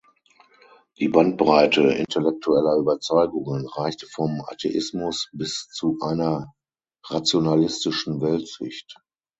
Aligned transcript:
Die 0.97 1.09
Bandbreite 1.09 1.83
intellektueller 1.83 2.75
Überzeugungen 2.77 3.67
reichte 3.67 4.07
vom 4.07 4.41
Atheismus 4.47 5.29
bis 5.31 5.67
zu 5.69 5.99
einer 6.01 6.55
rationalistischen 7.05 8.19
Weltsicht. 8.19 8.95